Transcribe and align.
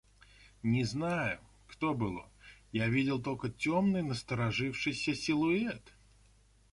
Не 0.63 0.83
знаю, 0.83 1.39
кто 1.67 1.93
был 1.93 2.17
он: 2.17 2.29
я 2.71 2.87
видел 2.89 3.21
только 3.21 3.49
темный 3.51 4.01
насторожившийся 4.01 5.13
силуэт. 5.13 5.93